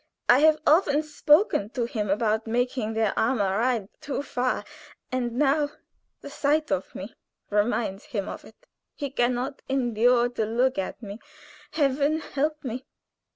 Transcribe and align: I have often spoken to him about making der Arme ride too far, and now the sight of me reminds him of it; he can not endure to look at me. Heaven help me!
I 0.27 0.39
have 0.39 0.57
often 0.65 1.03
spoken 1.03 1.69
to 1.77 1.85
him 1.85 2.09
about 2.09 2.47
making 2.47 2.95
der 2.95 3.13
Arme 3.15 3.37
ride 3.43 3.87
too 4.01 4.23
far, 4.23 4.65
and 5.11 5.33
now 5.33 5.69
the 6.21 6.29
sight 6.31 6.71
of 6.71 6.95
me 6.95 7.13
reminds 7.51 8.05
him 8.05 8.27
of 8.27 8.43
it; 8.43 8.55
he 8.95 9.11
can 9.11 9.35
not 9.35 9.61
endure 9.69 10.27
to 10.29 10.43
look 10.43 10.79
at 10.79 11.03
me. 11.03 11.19
Heaven 11.73 12.19
help 12.21 12.63
me! 12.63 12.87